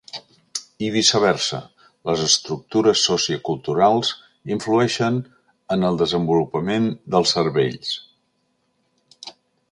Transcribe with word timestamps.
I 0.85 0.87
viceversa: 0.93 1.57
les 2.09 2.21
estructures 2.27 3.03
socioculturals 3.09 4.13
influeixen 4.55 5.19
en 5.75 5.85
el 5.91 5.99
desenvolupament 5.99 6.87
dels 7.17 7.35
cervells. 7.37 7.93